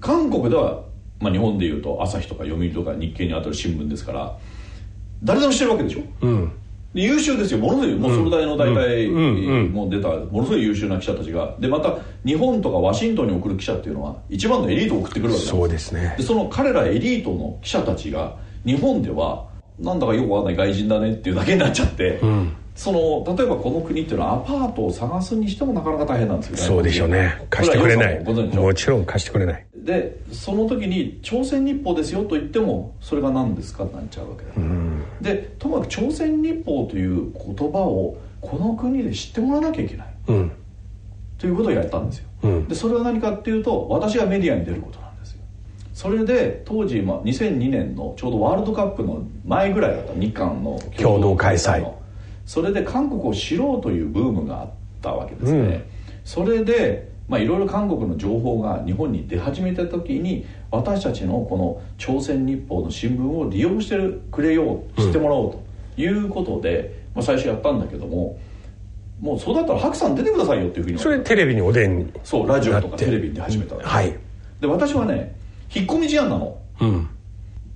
[0.00, 0.84] 韓国では、
[1.20, 4.38] まあ、日本でいうと朝日とか読売とか日経に当たる新聞ですから
[5.22, 6.52] 誰でも知ってるわけでしょ、うん
[6.92, 7.60] 優秀ですよ。
[7.60, 11.54] ものすごいもうそれ大の大体も出たものすごい優秀な記者たちが。
[11.60, 16.14] でまた日本とかワシントンに送る記者っていうのは一番のエリートを送ってくるわけそうですね。
[16.18, 19.48] でその彼らエリートの記者たちが日本では
[19.78, 26.62] なんだかよくわかんない外人だねっていうだけになっちゃって、うん、その例えばこの国っていうのはアパートを探すにしてもなかなか大変なんですよね。
[26.62, 27.46] そうでしょうね。
[27.48, 28.24] 貸してくれない。
[28.24, 33.84] もちろん貸してくれないでその時に朝鮮日報ですよと言ってもそれが何ですか？
[33.84, 40.52] ってなっちゃうわけだ、うん、でともかく朝鮮日報という言葉をこの国で知ってもらわなきゃいけない、うん、
[41.38, 45.42] ということをやったんですよ、うん、でそれは何かっていうと私がメディアに出ることなんですよ。
[45.94, 51.86] それで当時、まあ、2002年のちょうどワールドカップの前ぐらいだった日韓の共同開催。
[52.46, 55.84] それで韓国を知ろうというブームがあったわけですね、
[56.24, 63.96] それでまあ、いろいろ韓国の情報が日本に出始めた時に私たちのこの朝鮮日報の新聞を利用して
[64.32, 68.36] くれよう知ってもらおうということで、うん、まあ、最初やったんだけども
[69.20, 74.18] もうそうだったら白さん出てくださいよっていうふうにそれテレビにおでんにそうラジオとかテレビに出始めたはい。
[74.60, 75.36] で私はね
[75.72, 76.58] 引っ込み思案なの。
[76.80, 77.08] うん。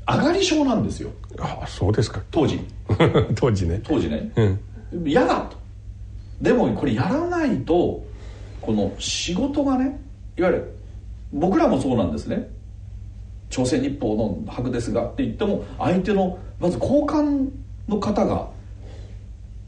[0.06, 1.10] 上がり症なんですよ。
[1.38, 2.20] ああそうですか。
[2.30, 2.60] 当時。
[3.36, 3.80] 当時ね。
[3.84, 5.56] 当時ね、うん、嫌だと。
[6.40, 8.04] でもこれやらないと
[8.64, 10.00] この仕事がね
[10.36, 10.74] いわゆる
[11.32, 12.48] 僕らもそうなんですね。
[13.50, 17.48] 朝鮮日報の博ですがって言っても相手のまず交換
[17.88, 18.48] の方が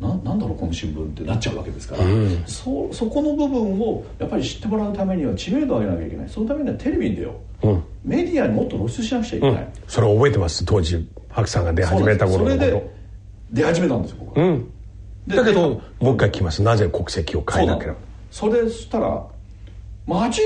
[0.01, 6.29] ななんだろうこの新聞ってなっちゃうわけですから、うん、そそこの部分をやっぱり知ってもらうためには知名度を上げなきゃいけない。
[6.29, 10.65] そのためにはテレビに出よう、うん、メディアにもっと露出しなくちゃいけない、うん、それを覚えてます。
[10.65, 12.57] 当時白さんが出始めた頃のこと。
[12.57, 12.91] それで
[13.53, 14.73] 出始めたんですよ僕は、うん、
[15.29, 16.63] だけどもう一回聞きます。
[16.63, 17.99] なぜ国籍を変えなければ
[18.37, 19.27] それしたら
[20.07, 20.43] 街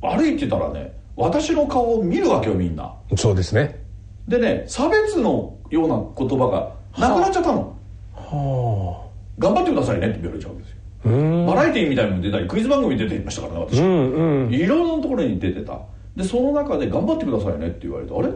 [0.00, 2.94] 歩いてたらね私の顔を見るわけよみんな。
[3.18, 3.84] そうですね。
[4.26, 7.76] でね差別のような言葉がなくなっちゃったの。
[8.14, 9.10] はあ。
[9.38, 11.46] 頑張ってくださいねって言われちゃうんですよ。
[11.46, 15.80] バラエティーみたいにも出たりクイズ番組に出ていましたからね私、うんうん、いろんなところに出てた。
[16.16, 18.30] でその中で頑張ってくださいねって言われてあれ？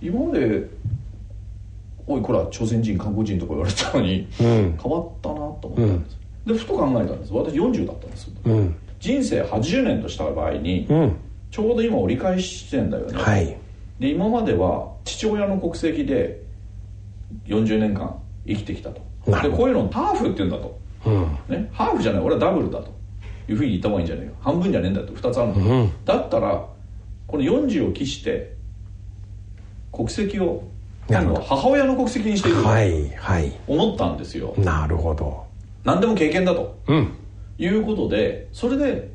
[0.00, 0.66] 今まで
[2.06, 7.32] おいこら朝鮮人韓国人とか言われたのに、うん、変わったなと思ったんです、でふと考えたんです。
[7.32, 11.16] 私40だったんです、うん、人生80年とした場合に、うん、
[11.50, 13.56] ちょうど今折り返し地点だよね、はい、
[13.98, 16.42] で今までは父親の国籍で
[17.46, 19.00] 40年間生きてきたと。
[19.24, 22.22] でこういうのハーフって言うんだと、うん、ね、ハーフじゃない。
[22.22, 22.92] 俺はダブルだと
[23.48, 25.12] いうふうに言った方がいいんじゃないか半分じゃねえんだと。
[25.12, 26.66] 2つあるんだ、うん、だったら
[27.28, 28.56] この40を期して
[29.92, 30.64] 国籍を
[31.08, 32.68] 今度は母親の国籍にしていくと
[33.66, 35.44] 思ったんですよ、なるほど
[35.84, 37.14] 何でも経験だと、うん、
[37.58, 39.12] いうことでそれで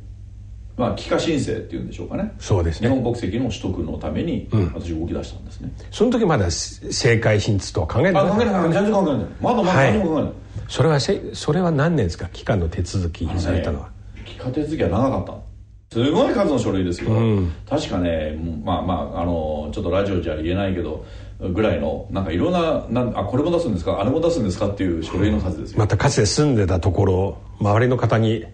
[0.77, 2.31] まあ、帰化申請っていうんでしょうかね。
[2.37, 2.87] そうですね。
[2.87, 8.71] 日本国籍の取得のために私動き出したんですね、うん、その時まだ政界進出とは考えない考えない。
[8.71, 9.25] 全然考えない。
[9.41, 10.33] まだまだ何も考えない、はい、
[10.67, 12.27] それはせそれは何年ですか？
[12.27, 15.95] 帰化の手続きされたのは、ね、帰化手続きは長かった。
[15.95, 21.05] すごい数の書類ですよ、うん、確かねまあまああのちょっとラジオじゃ言えないけど
[21.39, 23.99] ぐらいのなんかいろんななんあこれも出すんですか？
[23.99, 24.67] あれも出すんですか？
[24.67, 28.45] っていう書類の数ですよ、またかつて住んでたところ周りの方に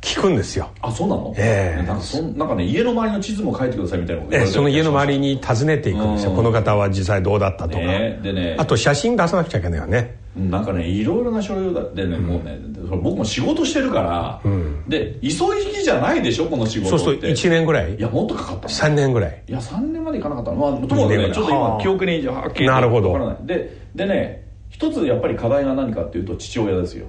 [0.00, 0.70] 聞くんですよ。
[0.82, 1.34] あそうなの？
[1.36, 1.80] ええ。
[1.82, 8.56] ー、なんかそなんかね家の周りの地図も書いてくださいみたいなことえー、その家の周りに訪ねていくんですよ、この方は実際どうだったとか、ね、でね。
[8.58, 12.58] あと写真出さなくちゃいけないよねなんかねいろいろな書類だでね、うん、もうね
[13.02, 15.28] 僕も仕事してるから、うん、で急
[15.72, 17.96] ぎじゃないでしょこの仕事そうそう1年ぐらい？
[17.96, 19.44] いやもっとかかった3年ぐらい。
[19.48, 23.36] いや3年までいかなかったまあともかくねちょっと今記憶にはっきりなるほど。
[23.44, 27.06] ででね一つやっぱり課題が何かっていうと父親ですよ。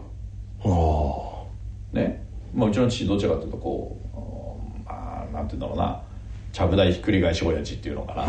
[1.93, 2.25] ね。
[2.53, 4.17] まあ、うちの父どちらかというとこう、
[4.85, 6.01] まあ、なんていうんだろうな
[6.51, 8.25] ちゃぶ台ひっくり返し親父っていうのかな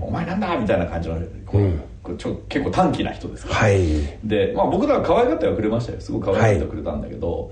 [0.00, 1.60] お前なんだみたいな感じのこう、
[2.10, 7.50] うん、ちょ結構短気な人ですから、はい、で、まあ、僕らは可愛がってはくれましたよすごく可愛がってはくれたんだけど、はい、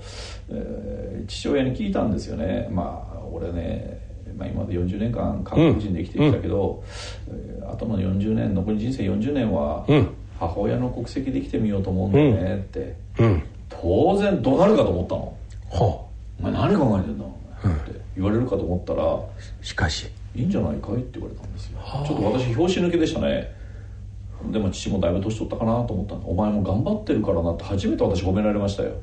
[0.51, 3.99] えー、父親に聞いたんですよねまあ俺ね
[4.37, 6.83] まあ、今まで40年間韓国人で生きてきたけど、
[7.27, 9.85] うん、あとの40年残り人生40年は
[10.39, 15.37] 母親の国籍で生きてみようと思うんだよねって、うん、当然どうなるかと思ったの。
[15.69, 19.19] はあお前何考えてんだって言われるかと思ったら、
[19.61, 20.07] しかし。
[20.33, 21.79] いいんじゃないかいって言われたんですよ。
[22.07, 23.53] ちょっと私拍子抜けでしたね。
[24.49, 28.93] でも父もだいぶ年取ったかなと思ったお前も頑張ってるからなって初めて私褒められましたよ。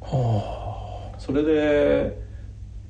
[0.00, 1.18] はあ。
[1.18, 2.18] それで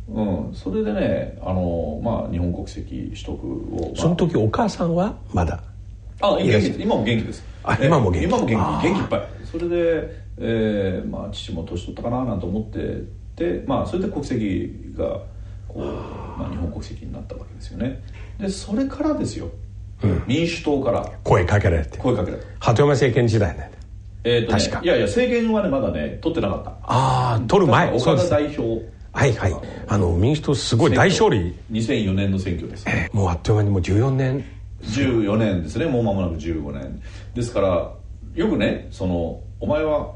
[0.09, 0.55] うん。
[0.55, 5.62] それでねあのまあ日本国籍取得を、まあ、その時お母さんはまだ？
[6.20, 7.42] あ元気今も元気です。
[7.64, 8.25] あ今も元気。
[8.27, 9.29] 今も元気元気いっぱい。
[9.51, 9.77] それで、
[10.38, 13.05] えーまあ、父も年取ったかななんて思って
[13.37, 15.22] でまあそれで国籍が
[15.77, 18.03] こう、まあ、日本国籍になったわけですよね。
[18.39, 19.51] でそれからですよ、
[20.03, 21.11] うん、民主党から。
[21.25, 21.99] 声かけられて。
[21.99, 22.49] 声かけられて。
[22.61, 23.71] 鳩山政権時代ね。
[24.25, 24.81] えーとね、確か。
[24.83, 26.71] いやいや政権はねまだね取ってなかった。
[26.83, 27.93] ああ取る前。
[27.93, 28.85] 岡田代表。
[29.12, 29.55] はいはい。
[29.89, 31.55] あの民主党すごい大勝利。
[31.73, 34.45] 2004年の選挙です、えー、もうあっという間にもう14年。
[34.83, 35.87] 14年ですね。
[35.87, 37.01] もう間もなく15年。
[37.35, 37.93] ですから
[38.35, 40.12] よくねそのお前は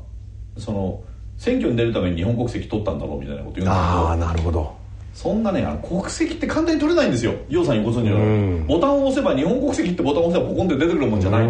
[0.59, 1.03] その
[1.39, 3.87] 選挙に出るために日本国籍取ったんだろうみたいなこと言うんだけど。
[3.87, 4.80] ああなるほど
[5.13, 7.35] そんなね国籍って簡単に取れないんですよ。
[7.49, 8.67] 楊さんにご存知の。
[8.67, 11.49] ボタンを押せば日本国籍ってボタンを押せばポコンって出てくるもんじゃない、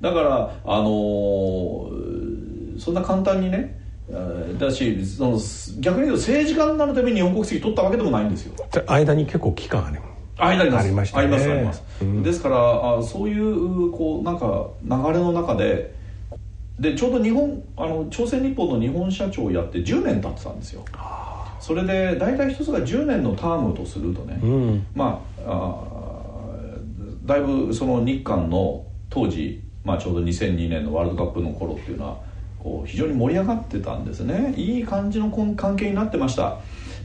[0.00, 3.78] だからあのー、そんな簡単にね
[4.58, 5.38] だしその
[5.80, 8.54] 逆に言うと政治家になるために日本国籍取ったわけでもないんですよ。
[8.86, 10.14] 間に結構期間あります。
[10.36, 15.94] 間にありました、ね、ありますあります、うん、ですからあそういうこうなんか流れの中で
[16.78, 20.84] でちょうど日本あの朝鮮日報の日本社長をやって10年経ってたんですよ
[21.64, 25.86] それで大体一つが10年のタームとするとね、うん、まあ
[27.24, 32.18] だいぶその日韓の当時、まあ、ちょうど2002年のワールドカップの頃っていうのは
[32.58, 34.52] こう非常に盛り上がってたんですね。
[34.58, 36.58] いい感じの関係になってました。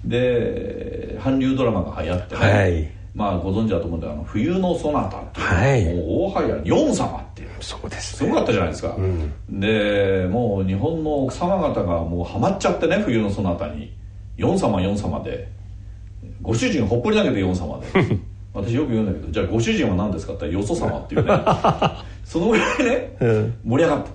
[0.04, 2.92] で韓流ドラマが流行ってね、はい。
[3.16, 7.50] まあご存知だと思うんであの冬のソナタっていう、はい、もう大はやヨン様っていう。
[7.62, 13.94] そうです、ね、すごかったじゃないですか、うん、でもう日本の奥様方がもうハマっちゃってね冬のソナタに
[14.40, 15.52] ヨン様ヨン様で
[16.42, 17.88] ご主人ほっぽり投げてヨン様で。
[18.52, 21.32] 私よく言うんだけどじゃあご主人は何ですかって言ったらよそ様っていうね。
[22.26, 24.10] そのぐらいね、うん、盛り上がった。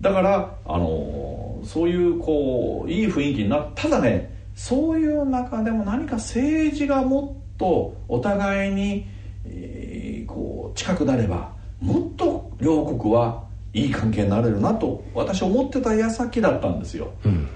[0.00, 3.88] だからあのそういうこういい雰囲気になった。
[3.88, 9.06] だねそういう中でも何か政治がもっとお互いに、
[9.44, 13.42] えー、こう近くなればもっと両国は
[13.72, 17.48] いい関係になれるなと私思ってた矢先だったんですよ、うん、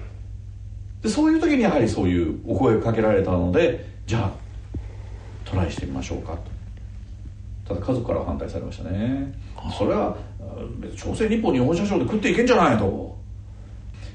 [1.07, 4.31] でそういう時にやはりそういうお声をかけられたのでじゃあ
[5.49, 6.33] トライしてみましょうか
[7.65, 7.73] と。
[7.73, 9.33] ただ家族からは反対されましたね。
[9.77, 10.17] それは
[10.97, 13.17] 朝鮮日報日本社長で食っていけんじゃないと。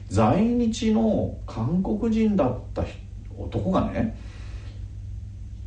[0.08, 2.84] 在日の韓国人だった
[3.38, 4.14] 男がね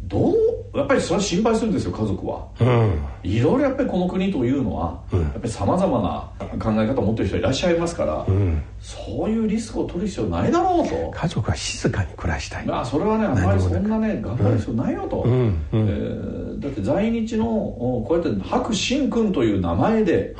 [0.03, 0.35] どう
[0.75, 11.11] やっぱりそれは心配するんですよ家族は、うん、いろいろやっぱりこの国というのは、うん、やっぱりさまざまな考え方を持ってる人いらっしゃいますから、うん、そういうリスクを取る必要ないだろうと。
[11.11, 12.65] 家族は静かに暮らしたい。
[12.65, 20.35] まあそれはねあんまりそんなね頑張る必要ないよと、えー、だって在日のこうやって白真君という名前で、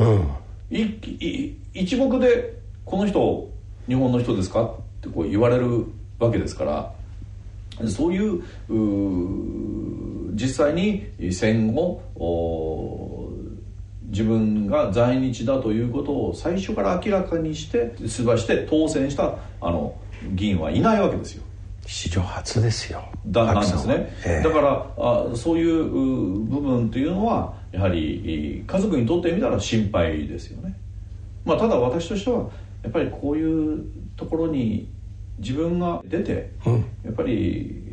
[0.70, 3.50] いい一目でこの人
[3.88, 4.70] 日本の人ですかっ
[5.02, 5.86] てこう言われる
[6.20, 6.92] わけですから
[7.88, 8.44] そういう
[10.34, 12.02] 実際に戦後
[14.04, 19.96] 自分が在日だということを最初から明らかにして出馬して当選したあの
[20.34, 21.44] 議員はいないわけですよ。
[21.86, 23.04] 史上初ですよ。
[23.28, 30.76] だなんですね、えー、だからあそういう部分というのはやはり家族にとってみたら心配ですよね、
[31.44, 32.50] まあ、ただ私としては
[32.84, 33.86] やっぱりこういう
[34.16, 34.88] ところに
[35.40, 37.84] 自分が出て、うん、やっぱり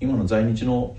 [0.00, 0.96] 今の在日の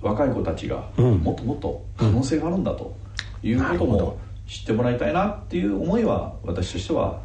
[0.00, 2.96] 若い子たちがもっともっと可能性があるんだと
[3.42, 7.20] いうことも知ってもらいたいなっていう思いは私としては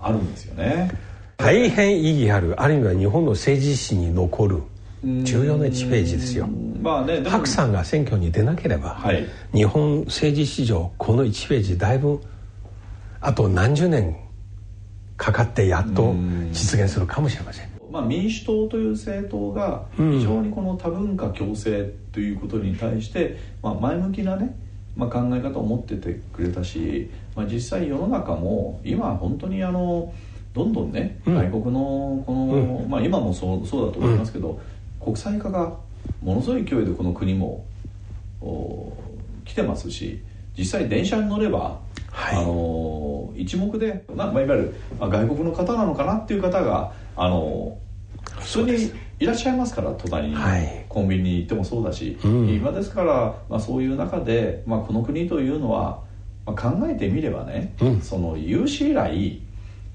[0.00, 0.90] あるんですよね。
[1.36, 4.62] 大変意義あるある意味は日本の政治史に残る
[5.22, 6.48] 重要な1ページですよ。
[6.82, 12.20] まあね、白さんが選挙に出なければ、はい、日本政治史上この1ページだいぶ
[13.20, 14.16] あと何十年
[15.18, 16.14] かかってやっと
[16.52, 17.68] 実現するかもしれません。
[17.90, 24.54] まあ、民主党という政党が非常にこの多文化共生ということに対して、まあ、前向きなね、
[24.96, 30.12] まあ、考え方を持っててくれたし、まあ、実際世の中も今本当にあの
[30.54, 34.60] どんどんね、外国のこの、まあ、今もそうそうだと思いますけど、
[35.00, 35.74] 国際化が
[36.22, 37.64] ものすごい勢いでこの国も
[39.44, 40.20] 来てますし
[40.56, 41.78] 実際電車に乗れば
[42.18, 47.78] はい、あの一目で、まあ、いわゆる外国の方なのかなっていう方があの
[48.40, 56.02] 普通にいらっしゃいますから隣に、はい、コンビニに行ってもそうだし、うん、今ですから、まあ、そういう中で、まあ、この国というのは、
[56.44, 59.40] まあ、考えてみればね、うん、その有史以来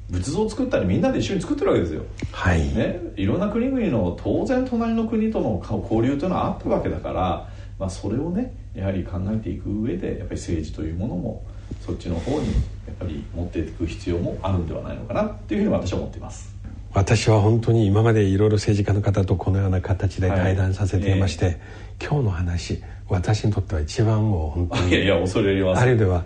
[0.09, 2.59] 仏像を作ったりみんなで一緒に作ってるわけですよ、はい。
[2.73, 11.45] ね、いろんな国々の当然隣の国との交流というのはあったわけだから、まあ、それをねやはり考えていく上でやっぱり政治というものも
[11.85, 16.53] そっちの方にやっぱり持っていく必要もあるんではないのかなっていうふうに私は思っています。
[16.93, 21.57] 私は本当に今までいろいろ政治家の方とこのような形で対談させていまして、はい。
[21.99, 25.81] えー、今日の話私にとっては一番もう本当にいやいや恐れ入ります。
[25.81, 26.25] あるいは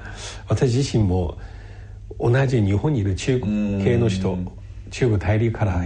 [0.49, 1.37] 私自身も
[2.19, 4.37] 同じ日本にいる中系の人
[4.91, 5.85] 中国大陸から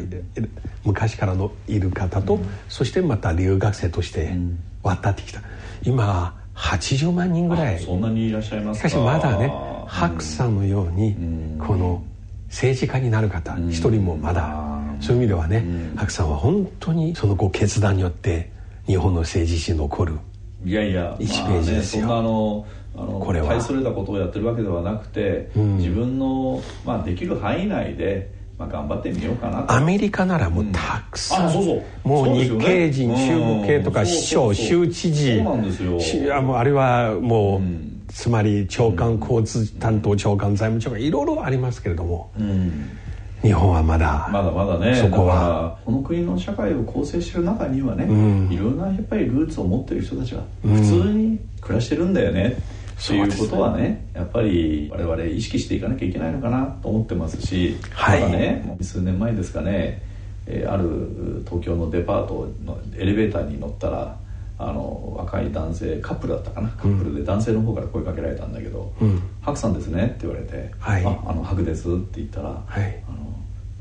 [0.84, 4.36] 昔からのいる方と、うん、そしてまた留学生として
[4.84, 5.42] 渡ってきた、
[5.84, 7.80] 今80万人ぐらい。
[7.80, 9.52] そんなにいらっしゃいますしかしまだね
[9.88, 11.16] 白さんのように、
[11.60, 12.04] この
[12.48, 14.64] 政治家になる方一、人もまだ
[15.02, 15.66] そういう意味ではね、
[15.98, 18.52] 白さんは本当にそのご決断によって
[18.86, 20.20] 日本の政治史に残る
[20.64, 23.48] いやいや1ページですよ、まあね、あのあのこれは。
[23.48, 28.30] 大それたことをやってるわけではなくて、うん、自分の、まあ、できる範囲内で、
[28.62, 32.08] まあ、頑張ってみようかなアメリカならもうたくさん、うん、そうそう。
[32.08, 42.98] もう日系人、ね、中国系とか市長州知事あれはもう、うん、つまり長官交通担当長官財務長官いろいろありますけれども、うん。
[43.42, 44.94] 日本はまだまだまだね。
[44.96, 45.80] そこは。
[45.84, 60.04] この国の社会を構成してる中にはね、うん、いろんなやっぱりルーツを持ってる人たちが普通に暮らしてるんだよね、うん、っていうことはねやっぱり我々意識していかなきゃいけないのかなと思ってますし、はい、ただね数年前ですかね、
[60.46, 64.18] えー、ある東京のデパートのエレベーターに乗ったら
[64.60, 73.18] あの若い男性カップルだったかなカップルで男性の方から声かけられたんだけど「うん、ハクさんですね」って言われて「はい、ああのハクです」って言ったら、はい、あの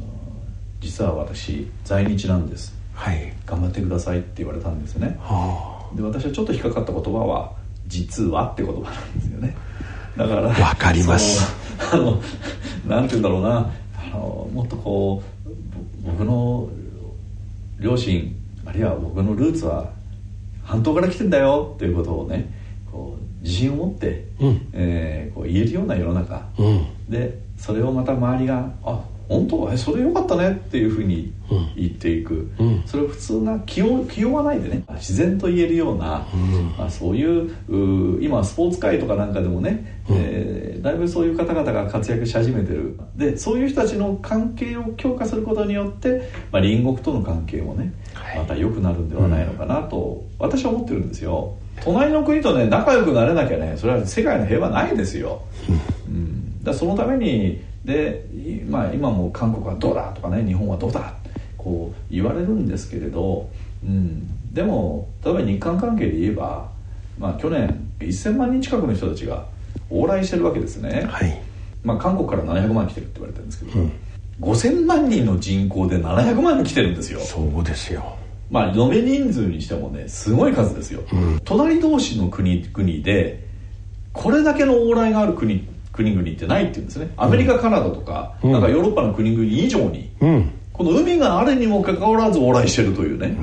[0.81, 7.53] 「実は私在日なんです、はい、頑張ってください」って言われたんですよね、はあ、で私はちょっと引っかかった言葉は
[7.91, 9.55] 「実は」って言葉なんですよね。
[10.17, 11.55] だからわかります。
[11.93, 12.23] あの
[12.89, 13.71] なんて言うんだろうな。
[14.13, 15.51] あのもっとこう
[16.05, 16.69] 僕の
[17.79, 19.91] 両親あるいは僕のルーツは
[20.65, 22.51] 半島から来てんだよっていうことをね
[22.91, 29.71] こう自信を持って、うん、えー、こう言えるような世の中、うん、でそれをまた周りが「あ本当？
[29.73, 31.33] えそれよかったね」っていうふうに
[31.77, 34.83] 言っていく、うん、それを普通な気を気負わないでね。
[34.95, 36.27] 自然と言えるような、
[36.77, 37.51] まあ、そういう
[38.21, 42.99] 今スポーツ界とかなんかでもね、うん、えー、だいぶそういう方々が活躍し始めてる。
[43.17, 47.93] でそういう人たちの関係を強化することによって、まあ、隣国との関係もね
[48.37, 51.55] また良くなるんではないのかなと私は思ってるんですよ。
[51.83, 55.41] 隣の国とね仲良くなれなきゃねそれは世界の平和ないですよ、
[56.07, 58.27] うん、だそのためにで、
[58.69, 61.15] まあ、今も韓国はどうだとかね日本はどうだ
[61.57, 63.49] こう言われるんですけれど、
[63.85, 66.71] うん、でも例えば日韓関係で言えば、
[67.19, 69.47] まあ、去年1000万人近くの人たちが
[69.91, 71.43] 往来してるわけですね、はい、
[71.85, 73.93] まあ、韓国から700万来てるって言われてるんですけど、うん。
[74.41, 77.21] 5000万人の人口で700万人来てるんですよ。
[77.21, 78.17] そうですよ。
[78.51, 83.47] まあ延べ人数にしてもねすごい数ですよ、うん、隣同士の国国で
[84.13, 87.13] これだけの往来がある国国々ってないっていうんですね。
[87.17, 93.37] アメリカ、カナダとか、うん、なんかヨーロッパの国々以上に、うん、この海があるにもかかわらず往来してるというね、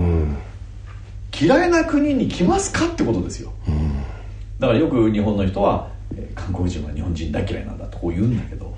[1.39, 3.51] 嫌いな国に来ますかってことですよ、
[4.59, 5.89] だからよく日本の人は
[6.35, 8.75] 韓国人は日本人大嫌いなんだとこう言うんだけど、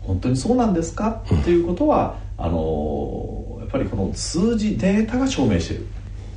[0.00, 1.22] 本当にそうなんですか？
[1.40, 5.86] っていうことは、あのやっぱりこの数字データが証明してる。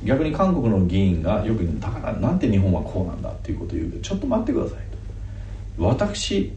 [0.04, 4.78] 逆に韓国の議員がよく言うだからなんて日本はこうなんだっていうことを言うけどちょっと待ってください
[5.76, 5.84] と。
[5.84, 6.52] 私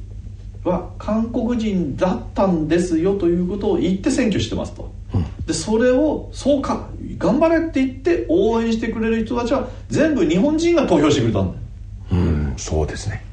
[0.63, 11.59] は韓国人だったんですよということを言って選挙してますと、うん、でそれをそうか頑張れって言って応援してくれる人たちは全部日本人が投票してくれたんだよ。
[12.11, 13.23] うんそうですね。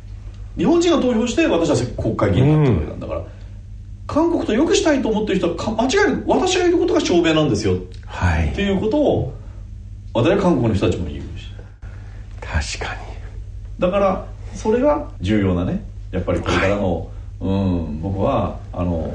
[0.57, 3.27] 日本人が投票して私は国会議員になってくれたんだから、うん。
[4.07, 9.35] 韓国と良くしたいと思ってる人は間違いなく私がいることが証明なんですよ、はい、っていうことを
[10.15, 11.53] 私は韓国の人たちも言うし
[12.41, 13.01] 確かに。
[13.79, 17.09] だからそれが重要なねやっぱりこれからの、はい、
[17.41, 18.01] うん。
[18.01, 19.13] 僕はあのやっ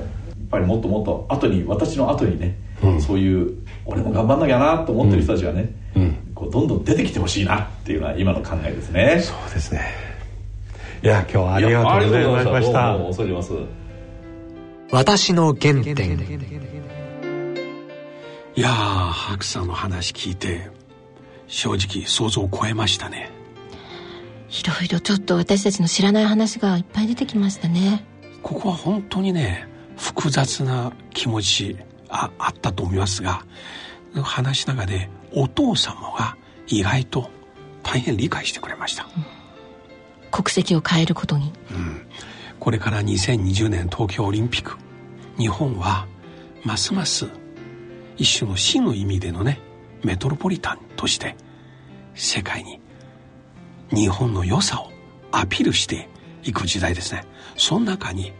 [0.49, 9.21] ぱりもっともっと後に私の後にね、うん、そういう俺も頑張んなきゃなと思ってる人たちがね、うん、こうどんどん出てきてほしいなっていうのは今の考えですね。
[9.21, 9.81] そうですね。
[11.03, 12.97] いや今日はありがとうございました。
[12.97, 13.51] 恐れます。
[14.91, 16.17] 私の原点。
[18.55, 20.69] いやー白さんの話聞いて
[21.47, 23.31] 正直想像を超えましたね。
[24.53, 28.05] いろいろちょっと私たちの知らない話がいっぱい出てきましたね
[28.43, 31.77] ここは本当にね複雑な気持ち
[32.09, 33.45] ああったと思いますが
[34.21, 36.37] 話しながらでお父様が
[36.67, 37.29] 意外と
[37.81, 39.25] 大変理解してくれました、うん、
[40.29, 42.05] 国籍を変えることに、うん、
[42.59, 44.77] これから2020年東京オリンピック。
[45.37, 46.07] 日本は
[46.63, 47.27] ますます
[48.17, 49.59] 一種の真の意味でのね
[50.03, 51.35] メトロポリタンとして
[52.13, 52.79] 世界に
[53.91, 54.91] 日本の良さを
[55.31, 56.07] アピールして
[56.43, 57.25] いく時代ですね。
[57.57, 58.33] その中に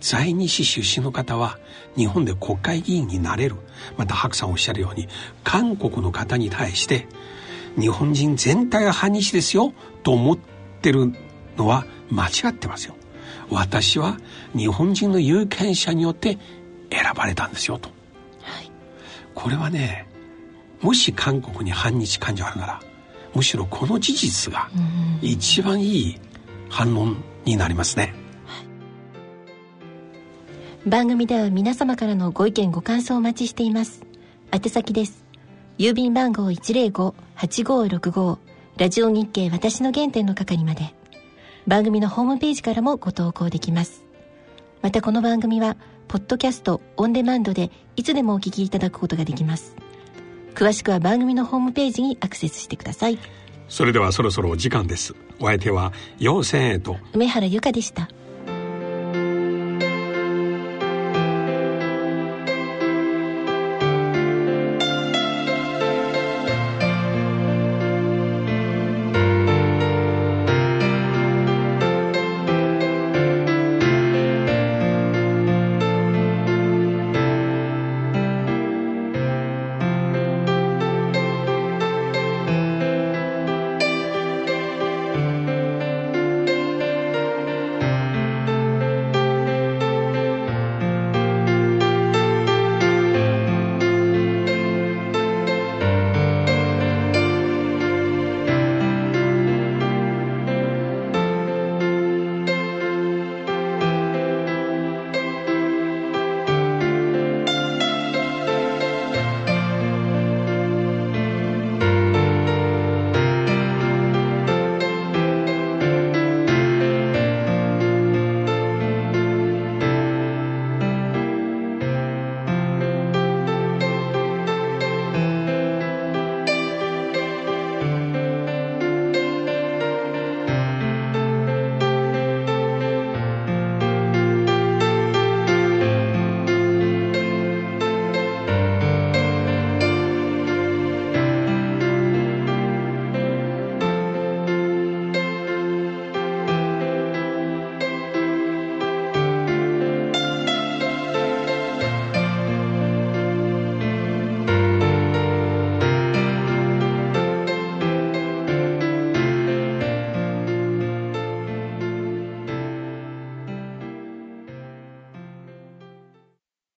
[0.00, 1.58] 在日出身の方は
[1.96, 3.56] 日本で国会議員になれる。
[3.96, 5.08] また白さんおっしゃるように
[5.42, 7.06] 韓国の方に対して
[7.78, 9.72] 日本人全体が反日ですよ
[10.02, 10.38] と思っ
[10.80, 11.12] てる
[11.56, 12.94] のは間違ってますよ。
[13.50, 14.16] 私は
[14.56, 16.38] 日本人の有権者によって
[16.90, 17.88] 選ばれたんですよと、
[18.42, 18.70] はい、
[19.34, 20.06] これはね
[20.80, 22.80] もし韓国に反日感情あるなら
[23.34, 24.70] むしろこの事実が
[25.20, 26.20] 一番いい
[26.74, 28.12] 反論になりますね、
[30.84, 34.02] 番組では皆様からのご意見ご感想をお待ちしています。
[34.52, 35.24] 宛先です。
[35.78, 38.38] 郵便番号105-8565
[38.76, 40.92] ラジオ日経私の原点の係まで。
[41.68, 44.02] 番組のホームページからもご投稿できます。
[44.82, 45.76] またこの番組は
[46.08, 49.76] ポッドキャストオンデマンドでいつでもお聞きいただくことができます。
[50.56, 53.18] 詳しくは番組のホームページにアクセスしてください。
[53.68, 55.14] それではそろそろお時間です。
[55.40, 56.96] お相手は陽千恵と。
[57.12, 58.08] 梅原由香でした。